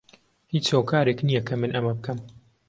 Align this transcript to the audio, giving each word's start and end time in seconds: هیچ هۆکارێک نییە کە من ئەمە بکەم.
هیچ 0.53 0.65
هۆکارێک 0.75 1.19
نییە 1.27 1.41
کە 1.47 1.53
من 1.61 1.71
ئەمە 1.75 1.93
بکەم. 1.97 2.19